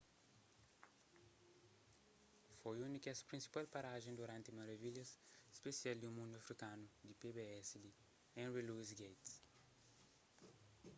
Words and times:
foi 2.61 2.77
un 2.85 2.91
di 2.95 2.99
kes 3.05 3.27
prinsipal 3.29 3.65
parajen 3.75 4.15
duranti 4.19 4.51
maravilhas 4.59 5.11
spesial 5.59 5.97
di 6.01 6.07
mundu 6.17 6.35
afrikanu 6.41 6.85
di 7.07 7.13
pbs 7.19 7.69
di 7.83 7.91
henry 8.37 8.63
louis 8.67 8.89
gates 8.99 9.31